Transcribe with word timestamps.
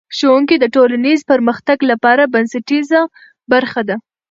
ښوونځی 0.17 0.55
د 0.59 0.65
ټولنیز 0.75 1.19
پرمختګ 1.31 1.77
لپاره 1.91 2.31
بنسټیزه 2.33 3.01
برخه 3.51 3.81
ده. 3.89 3.95